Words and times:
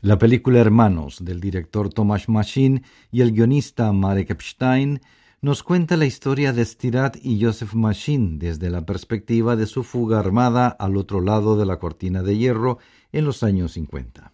La 0.00 0.16
película 0.16 0.60
Hermanos 0.60 1.24
del 1.24 1.40
director 1.40 1.88
Tomasz 1.92 2.28
Machin 2.28 2.84
y 3.10 3.20
el 3.22 3.32
guionista 3.32 3.90
Marek 3.92 4.30
Epstein 4.30 5.00
nos 5.40 5.64
cuenta 5.64 5.96
la 5.96 6.06
historia 6.06 6.52
de 6.52 6.64
Stirat 6.64 7.16
y 7.20 7.42
Joseph 7.42 7.74
Machin 7.74 8.38
desde 8.38 8.70
la 8.70 8.86
perspectiva 8.86 9.56
de 9.56 9.66
su 9.66 9.82
fuga 9.82 10.20
armada 10.20 10.68
al 10.68 10.96
otro 10.96 11.20
lado 11.20 11.56
de 11.56 11.66
la 11.66 11.80
cortina 11.80 12.22
de 12.22 12.36
hierro 12.36 12.78
en 13.10 13.24
los 13.24 13.42
años 13.42 13.72
50. 13.72 14.32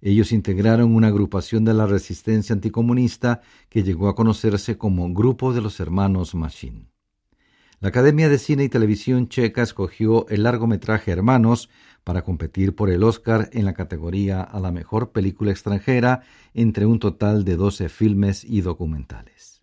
Ellos 0.00 0.32
integraron 0.32 0.94
una 0.94 1.08
agrupación 1.08 1.66
de 1.66 1.74
la 1.74 1.84
resistencia 1.84 2.54
anticomunista 2.54 3.42
que 3.68 3.82
llegó 3.82 4.08
a 4.08 4.14
conocerse 4.14 4.78
como 4.78 5.12
Grupo 5.12 5.52
de 5.52 5.60
los 5.60 5.78
Hermanos 5.78 6.34
Machin. 6.34 6.88
La 7.78 7.88
Academia 7.88 8.30
de 8.30 8.38
Cine 8.38 8.64
y 8.64 8.68
Televisión 8.70 9.28
checa 9.28 9.62
escogió 9.62 10.26
el 10.28 10.44
largometraje 10.44 11.10
Hermanos 11.10 11.68
para 12.04 12.22
competir 12.22 12.74
por 12.74 12.88
el 12.88 13.02
Oscar 13.02 13.50
en 13.52 13.66
la 13.66 13.74
categoría 13.74 14.40
a 14.40 14.60
la 14.60 14.72
mejor 14.72 15.12
película 15.12 15.50
extranjera 15.50 16.22
entre 16.54 16.86
un 16.86 16.98
total 16.98 17.44
de 17.44 17.56
12 17.56 17.90
filmes 17.90 18.44
y 18.44 18.62
documentales. 18.62 19.62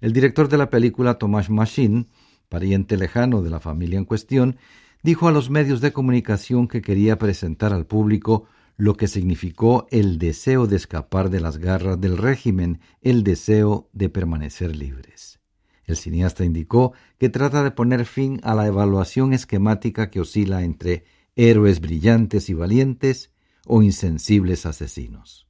El 0.00 0.14
director 0.14 0.48
de 0.48 0.56
la 0.56 0.70
película, 0.70 1.18
Tomasz 1.18 1.50
Machin, 1.50 2.08
pariente 2.48 2.96
lejano 2.96 3.42
de 3.42 3.50
la 3.50 3.60
familia 3.60 3.98
en 3.98 4.06
cuestión, 4.06 4.56
dijo 5.02 5.28
a 5.28 5.32
los 5.32 5.50
medios 5.50 5.82
de 5.82 5.92
comunicación 5.92 6.68
que 6.68 6.80
quería 6.80 7.18
presentar 7.18 7.74
al 7.74 7.84
público 7.84 8.46
lo 8.78 8.96
que 8.96 9.08
significó 9.08 9.86
el 9.90 10.18
deseo 10.18 10.66
de 10.66 10.76
escapar 10.76 11.28
de 11.28 11.40
las 11.40 11.58
garras 11.58 12.00
del 12.00 12.16
régimen, 12.16 12.80
el 13.02 13.24
deseo 13.24 13.90
de 13.92 14.08
permanecer 14.08 14.74
libres. 14.74 15.38
El 15.86 15.96
cineasta 15.96 16.44
indicó 16.44 16.92
que 17.18 17.28
trata 17.28 17.62
de 17.62 17.70
poner 17.70 18.06
fin 18.06 18.40
a 18.42 18.54
la 18.54 18.66
evaluación 18.66 19.32
esquemática 19.32 20.10
que 20.10 20.20
oscila 20.20 20.64
entre 20.64 21.04
héroes 21.36 21.80
brillantes 21.80 22.48
y 22.48 22.54
valientes 22.54 23.30
o 23.66 23.82
insensibles 23.82 24.66
asesinos. 24.66 25.46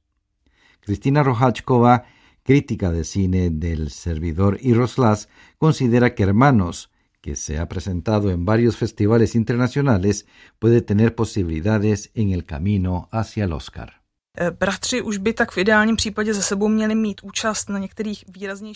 Cristina 0.79 1.23
Rojachkova, 1.23 2.05
crítica 2.43 2.91
de 2.91 3.03
cine 3.03 3.49
del 3.49 3.89
servidor 3.89 4.57
y 4.61 4.73
Roslas, 4.73 5.27
considera 5.57 6.13
que 6.13 6.23
Hermanos, 6.23 6.91
que 7.19 7.35
se 7.35 7.57
ha 7.57 7.67
presentado 7.67 8.29
en 8.31 8.45
varios 8.45 8.77
festivales 8.77 9.35
internacionales, 9.35 10.27
puede 10.59 10.81
tener 10.81 11.15
posibilidades 11.15 12.11
en 12.13 12.31
el 12.31 12.45
camino 12.45 13.09
hacia 13.11 13.45
el 13.45 13.53
Oscar. 13.53 14.06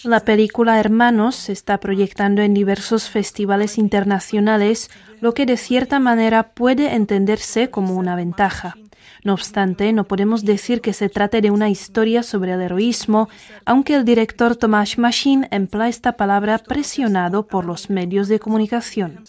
La 0.04 0.20
película 0.22 0.80
Hermanos 0.80 1.36
se 1.36 1.52
está 1.52 1.80
proyectando 1.80 2.42
en 2.42 2.54
diversos 2.54 3.10
festivales 3.10 3.78
internacionales, 3.78 4.90
lo 5.20 5.34
que 5.34 5.46
de 5.46 5.58
cierta 5.58 6.00
manera 6.00 6.54
puede 6.54 6.96
entenderse 6.96 7.70
como 7.70 7.96
una 7.96 8.16
ventaja. 8.16 8.76
No 9.24 9.34
obstante, 9.34 9.94
no 9.94 10.06
podemos 10.06 10.44
decir 10.44 10.82
que 10.82 10.94
se 10.94 11.08
trate 11.08 11.42
de 11.42 11.52
una 11.52 11.70
historia 11.70 12.24
sobre 12.24 12.54
el 12.54 12.62
heroísmo, 12.62 13.30
aunque 13.66 13.94
el 13.94 14.04
director 14.04 14.56
Tomáš 14.56 14.98
Mašín 14.98 15.48
emplea 15.52 15.90
esta 15.90 16.14
palabra 16.14 16.58
presionado 16.58 17.46
por 17.46 17.66
los 17.66 17.90
medios 17.90 18.28
de 18.30 18.40
comunicación. 18.40 19.24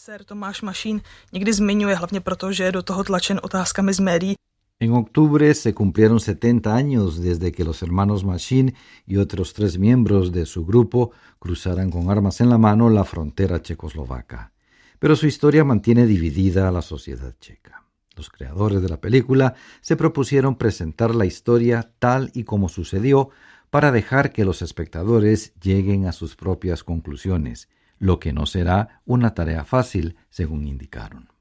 En 4.82 4.94
octubre 4.94 5.54
se 5.54 5.74
cumplieron 5.74 6.18
70 6.18 6.74
años 6.74 7.22
desde 7.22 7.52
que 7.52 7.62
los 7.62 7.84
hermanos 7.84 8.24
Machine 8.24 8.74
y 9.06 9.18
otros 9.18 9.54
tres 9.54 9.78
miembros 9.78 10.32
de 10.32 10.44
su 10.44 10.66
grupo 10.66 11.12
cruzaran 11.38 11.88
con 11.88 12.10
armas 12.10 12.40
en 12.40 12.48
la 12.48 12.58
mano 12.58 12.90
la 12.90 13.04
frontera 13.04 13.62
checoslovaca. 13.62 14.50
Pero 14.98 15.14
su 15.14 15.28
historia 15.28 15.62
mantiene 15.62 16.04
dividida 16.04 16.66
a 16.66 16.72
la 16.72 16.82
sociedad 16.82 17.32
checa. 17.38 17.84
Los 18.16 18.28
creadores 18.28 18.82
de 18.82 18.88
la 18.88 19.00
película 19.00 19.54
se 19.82 19.94
propusieron 19.94 20.56
presentar 20.56 21.14
la 21.14 21.26
historia 21.26 21.92
tal 22.00 22.32
y 22.34 22.42
como 22.42 22.68
sucedió 22.68 23.30
para 23.70 23.92
dejar 23.92 24.32
que 24.32 24.44
los 24.44 24.62
espectadores 24.62 25.54
lleguen 25.62 26.06
a 26.06 26.12
sus 26.12 26.34
propias 26.34 26.82
conclusiones, 26.82 27.68
lo 28.00 28.18
que 28.18 28.32
no 28.32 28.46
será 28.46 29.00
una 29.04 29.32
tarea 29.32 29.64
fácil, 29.64 30.16
según 30.28 30.66
indicaron. 30.66 31.32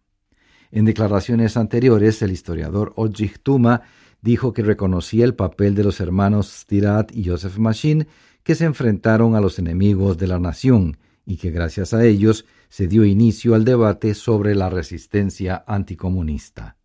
En 0.71 0.85
declaraciones 0.85 1.57
anteriores, 1.57 2.21
el 2.21 2.31
historiador 2.31 2.93
Oldrich 2.95 3.41
Tuma 3.43 3.81
dijo 4.21 4.53
que 4.53 4.63
reconocía 4.63 5.25
el 5.25 5.35
papel 5.35 5.75
de 5.75 5.83
los 5.83 5.99
hermanos 5.99 6.47
Stirat 6.47 7.15
y 7.15 7.27
Joseph 7.27 7.57
Machin 7.57 8.07
que 8.43 8.55
se 8.55 8.65
enfrentaron 8.65 9.35
a 9.35 9.41
los 9.41 9.59
enemigos 9.59 10.17
de 10.17 10.27
la 10.27 10.39
nación 10.39 10.97
y 11.25 11.37
que 11.37 11.51
gracias 11.51 11.93
a 11.93 12.05
ellos 12.05 12.45
se 12.69 12.87
dio 12.87 13.05
inicio 13.05 13.53
al 13.53 13.65
debate 13.65 14.13
sobre 14.13 14.55
la 14.55 14.69
resistencia 14.69 15.63
anticomunista, 15.67 16.77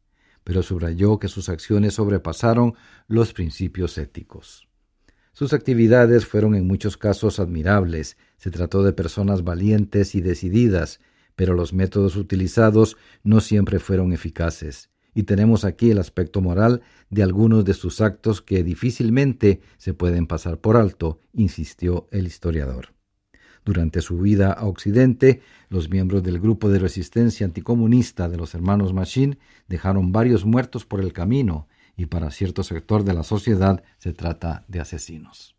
pero 0.45 0.63
subrayó 0.63 1.19
que 1.19 1.29
sus 1.29 1.49
acciones 1.49 1.95
sobrepasaron 1.95 2.75
los 3.07 3.33
principios 3.33 3.97
éticos. 3.99 4.69
Sus 5.33 5.53
actividades 5.53 6.27
fueron 6.27 6.55
en 6.55 6.67
muchos 6.67 6.97
casos 6.97 7.39
admirables, 7.39 8.17
se 8.37 8.51
trató 8.51 8.83
de 8.83 8.93
personas 8.93 9.45
valientes 9.45 10.15
y 10.15 10.21
decididas, 10.21 11.01
pero 11.37 11.55
los 11.55 11.73
métodos 11.73 12.17
utilizados 12.17 12.97
no 13.23 13.41
siempre 13.41 13.79
fueron 13.79 14.13
eficaces, 14.13 14.91
y 15.15 15.23
tenemos 15.23 15.65
aquí 15.65 15.91
el 15.91 15.99
aspecto 15.99 16.41
moral 16.41 16.83
de 17.09 17.23
algunos 17.23 17.65
de 17.65 17.75
sus 17.75 18.01
actos 18.01 18.43
que 18.43 18.65
difícilmente 18.65 19.61
se 19.79 19.95
pueden 19.95 20.27
pasar 20.27 20.59
por 20.59 20.77
alto, 20.77 21.21
insistió 21.33 22.09
el 22.11 22.27
historiador. 22.27 22.95
Durante 23.65 24.01
su 24.01 24.19
vida 24.19 24.53
a 24.53 24.67
Occidente, 24.67 25.41
los 25.69 25.91
miembros 25.91 26.23
del 26.23 26.39
grupo 26.39 26.69
de 26.69 26.79
resistencia 26.79 27.47
anticomunista 27.47 28.29
de 28.29 28.37
los 28.37 28.55
hermanos 28.55 28.93
Machine 28.93 29.39
dejaron 29.69 30.13
varios 30.13 30.45
muertos 30.45 30.85
por 30.85 31.01
el 31.01 31.13
camino, 31.13 31.67
y 31.97 32.07
para 32.07 32.31
cierto 32.31 32.63
sector 32.63 33.03
de 33.03 33.15
la 33.15 33.23
sociedad 33.23 33.83
se 33.99 34.13
trata 34.13 34.65
de 34.69 34.81
asesinos. 34.81 35.56